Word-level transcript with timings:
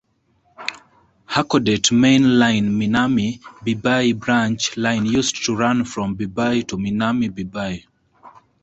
Hakodate 1.33 1.89
Main 2.01 2.23
Line 2.39 2.67
Minami-Bibai 2.79 4.15
Branch 4.19 4.77
Line 4.77 5.05
used 5.05 5.45
to 5.45 5.55
run 5.55 5.85
from 5.85 6.15
Bibai 6.17 6.67
to 6.67 6.75
Minami-Bibai. 6.75 7.83